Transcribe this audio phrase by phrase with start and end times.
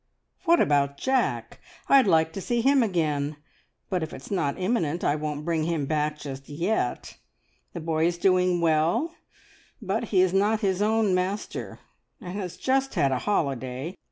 [0.45, 1.59] What about Jack?
[1.87, 3.35] I'd like to see him again,
[3.87, 7.17] but if it's not imminent, I won't bring him back just yet.
[7.73, 9.13] The boy is doing well,
[9.79, 11.77] but he is not his own master,
[12.19, 13.95] and has just had a holiday.